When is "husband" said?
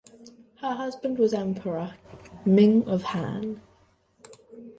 0.73-1.19